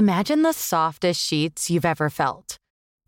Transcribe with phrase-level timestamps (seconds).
[0.00, 2.56] Imagine the softest sheets you've ever felt.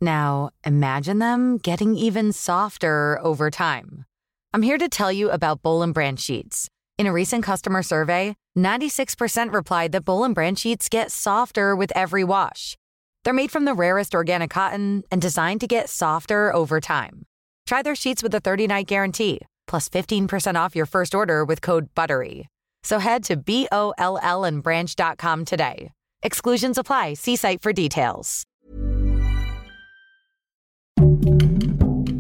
[0.02, 4.04] Now, imagine them getting even softer over time.
[4.52, 6.68] I'm here to tell you about Bowl and Branch sheets.
[6.98, 11.92] In a recent customer survey, 96% replied that Bowl and Branch sheets get softer with
[11.94, 12.76] every wash.
[13.24, 17.22] They're made from the rarest organic cotton and designed to get softer over time.
[17.66, 21.94] Try their sheets with a 30-night guarantee, plus 15% off your first order with code
[21.94, 22.48] BUTTERY.
[22.82, 25.88] So head to B-O-L-L and branch.com today.
[26.22, 27.14] Exclusions apply.
[27.16, 28.44] See site for details.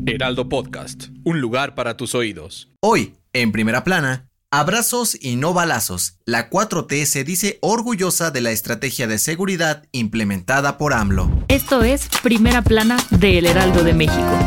[0.06, 2.70] Heraldo Podcast, un lugar para tus oídos.
[2.80, 6.18] Hoy, en primera plana, abrazos y no balazos.
[6.26, 11.30] La 4T se dice orgullosa de la estrategia de seguridad implementada por AMLO.
[11.48, 14.38] Esto es Primera Plana de El Heraldo de México.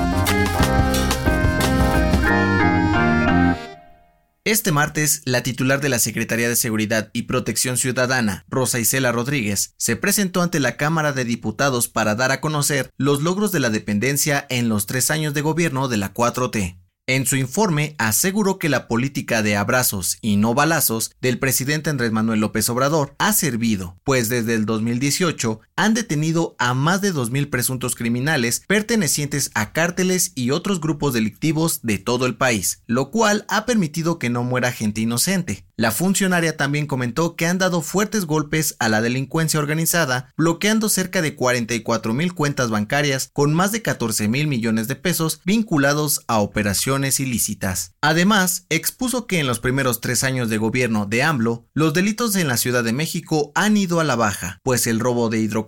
[4.48, 9.74] Este martes, la titular de la Secretaría de Seguridad y Protección Ciudadana, Rosa Isela Rodríguez,
[9.78, 13.72] se presentó ante la Cámara de Diputados para dar a conocer los logros de la
[13.72, 16.78] dependencia en los tres años de gobierno de la 4T.
[17.08, 22.12] En su informe aseguró que la política de abrazos y no balazos del presidente Andrés
[22.12, 27.50] Manuel López Obrador ha servido, pues desde el 2018 han detenido a más de 2.000
[27.50, 33.46] presuntos criminales pertenecientes a cárteles y otros grupos delictivos de todo el país, lo cual
[33.50, 35.66] ha permitido que no muera gente inocente.
[35.78, 41.22] La funcionaria también comentó que han dado fuertes golpes a la delincuencia organizada, bloqueando cerca
[41.22, 46.40] de 44 mil cuentas bancarias con más de 14 mil millones de pesos vinculados a
[46.40, 47.92] operaciones ilícitas.
[48.00, 52.48] Además, expuso que en los primeros tres años de gobierno de AMLO, los delitos en
[52.48, 55.65] la Ciudad de México han ido a la baja, pues el robo de hidrocarburos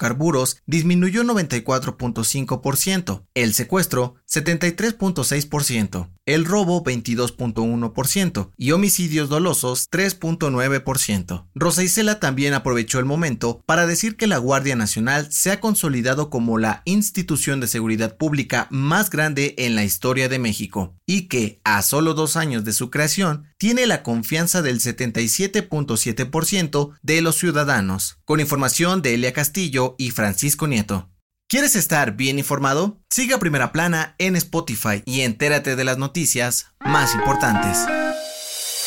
[0.66, 11.48] disminuyó 94.5%, el secuestro 73.6%, el robo 22.1% y homicidios dolosos 3.9%.
[11.56, 16.30] Rosa Isela también aprovechó el momento para decir que la Guardia Nacional se ha consolidado
[16.30, 21.60] como la institución de seguridad pública más grande en la historia de México y que,
[21.64, 28.20] a solo dos años de su creación, tiene la confianza del 77.7% de los ciudadanos.
[28.26, 31.10] Con información de Elia Castillo y Francisco Nieto.
[31.50, 33.00] ¿Quieres estar bien informado?
[33.10, 37.86] Siga Primera Plana en Spotify y entérate de las noticias más importantes.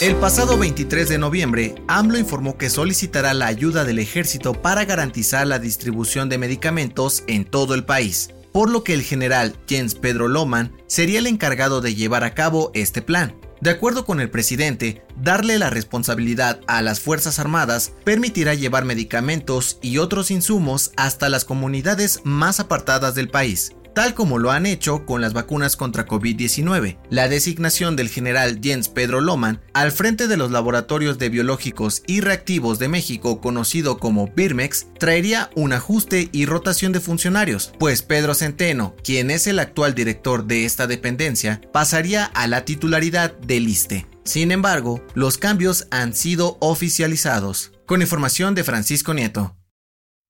[0.00, 5.47] El pasado 23 de noviembre, AMLO informó que solicitará la ayuda del ejército para garantizar
[5.47, 10.28] la distribución de medicamentos en todo el país, por lo que el general Jens Pedro
[10.28, 13.34] Loman sería el encargado de llevar a cabo este plan.
[13.60, 19.78] De acuerdo con el presidente, darle la responsabilidad a las Fuerzas Armadas permitirá llevar medicamentos
[19.82, 25.05] y otros insumos hasta las comunidades más apartadas del país, tal como lo han hecho
[25.05, 26.97] con las vacunas contra COVID-19.
[27.11, 32.22] La designación del general Jens Pedro Loman al frente de los laboratorios de biológicos y
[32.22, 38.33] reactivos de México, conocido como Birmex, traería un ajuste y rotación de funcionarios, pues Pedro
[38.33, 44.06] Centeno, quien es el actual director de esta dependencia, pasaría a la titularidad del ISTE.
[44.25, 47.72] Sin embargo, los cambios han sido oficializados.
[47.84, 49.59] Con información de Francisco Nieto.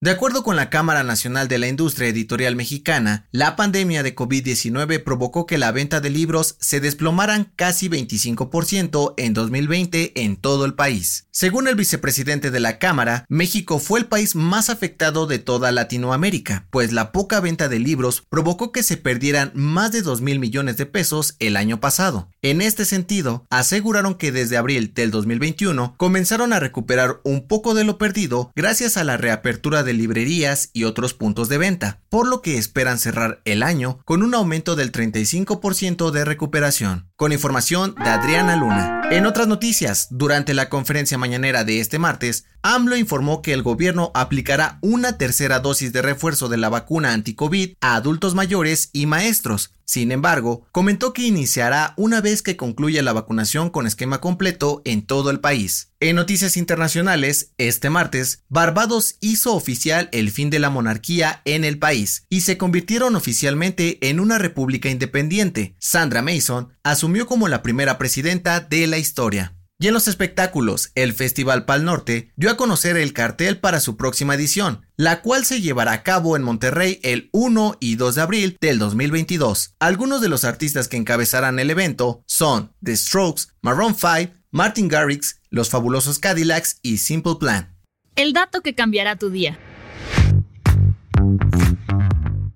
[0.02, 5.04] De acuerdo con la Cámara Nacional de la Industria Editorial Mexicana, la pandemia de COVID-19
[5.04, 10.72] provocó que la venta de libros se desplomaran casi 25% en 2020 en todo el
[10.72, 11.26] país.
[11.32, 16.66] Según el vicepresidente de la Cámara, México fue el país más afectado de toda Latinoamérica,
[16.70, 20.78] pues la poca venta de libros provocó que se perdieran más de 2 mil millones
[20.78, 22.30] de pesos el año pasado.
[22.40, 27.84] En este sentido, aseguraron que desde abril del 2021 comenzaron a recuperar un poco de
[27.84, 32.42] lo perdido gracias a la reapertura de librerías y otros puntos de venta, por lo
[32.42, 37.09] que esperan cerrar el año con un aumento del 35% de recuperación.
[37.20, 39.02] Con información de Adriana Luna.
[39.10, 44.10] En otras noticias, durante la conferencia mañanera de este martes, AMLO informó que el gobierno
[44.14, 49.74] aplicará una tercera dosis de refuerzo de la vacuna anti-COVID a adultos mayores y maestros.
[49.84, 55.04] Sin embargo, comentó que iniciará una vez que concluya la vacunación con esquema completo en
[55.04, 55.90] todo el país.
[55.98, 61.80] En noticias internacionales, este martes, Barbados hizo oficial el fin de la monarquía en el
[61.80, 65.74] país y se convirtieron oficialmente en una república independiente.
[65.80, 66.72] Sandra Mason
[67.10, 69.56] asumió como la primera presidenta de la historia.
[69.80, 73.96] Y en los espectáculos, el Festival Pal Norte dio a conocer el cartel para su
[73.96, 78.20] próxima edición, la cual se llevará a cabo en Monterrey el 1 y 2 de
[78.22, 79.74] abril del 2022.
[79.80, 85.40] Algunos de los artistas que encabezarán el evento son The Strokes, Maroon 5, Martin Garrix,
[85.48, 87.76] Los Fabulosos Cadillacs y Simple Plan.
[88.14, 89.58] El dato que cambiará tu día.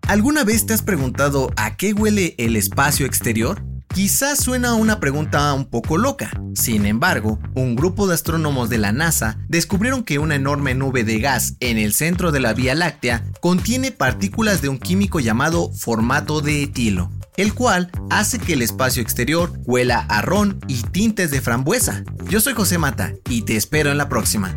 [0.06, 3.73] ¿Alguna vez te has preguntado a qué huele el espacio exterior?
[3.94, 6.28] Quizás suena una pregunta un poco loca.
[6.54, 11.20] Sin embargo, un grupo de astrónomos de la NASA descubrieron que una enorme nube de
[11.20, 16.40] gas en el centro de la Vía Láctea contiene partículas de un químico llamado formato
[16.40, 21.40] de etilo, el cual hace que el espacio exterior huela a ron y tintes de
[21.40, 22.02] frambuesa.
[22.28, 24.56] Yo soy José Mata y te espero en la próxima.